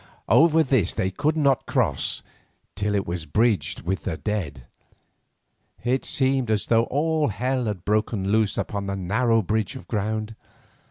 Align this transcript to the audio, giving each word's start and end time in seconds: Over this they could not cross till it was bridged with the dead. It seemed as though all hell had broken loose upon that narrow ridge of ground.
Over 0.29 0.63
this 0.63 0.95
they 0.95 1.11
could 1.11 1.37
not 1.37 1.67
cross 1.67 2.23
till 2.73 2.95
it 2.95 3.05
was 3.05 3.27
bridged 3.27 3.81
with 3.83 4.01
the 4.05 4.17
dead. 4.17 4.65
It 5.83 6.05
seemed 6.05 6.49
as 6.49 6.65
though 6.65 6.85
all 6.85 7.27
hell 7.27 7.65
had 7.65 7.85
broken 7.85 8.31
loose 8.31 8.57
upon 8.57 8.87
that 8.87 8.97
narrow 8.97 9.43
ridge 9.47 9.75
of 9.75 9.87
ground. 9.87 10.33